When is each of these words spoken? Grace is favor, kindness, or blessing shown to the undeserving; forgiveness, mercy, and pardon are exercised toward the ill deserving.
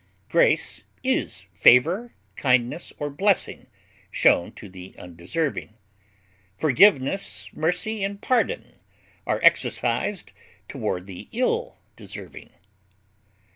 Grace 0.29 0.81
is 1.03 1.41
favor, 1.53 2.15
kindness, 2.35 2.91
or 2.97 3.07
blessing 3.11 3.67
shown 4.09 4.51
to 4.53 4.67
the 4.67 4.95
undeserving; 4.97 5.75
forgiveness, 6.57 7.51
mercy, 7.53 8.03
and 8.03 8.19
pardon 8.19 8.79
are 9.27 9.39
exercised 9.43 10.33
toward 10.67 11.05
the 11.05 11.29
ill 11.31 11.77
deserving. 11.95 12.49